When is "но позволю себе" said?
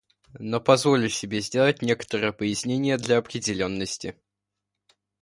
0.39-1.41